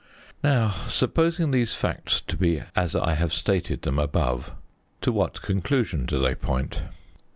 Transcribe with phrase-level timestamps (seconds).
[0.43, 4.49] Now, supposing these facts to be as I have stated them above,
[5.01, 6.81] to what conclusion do they point?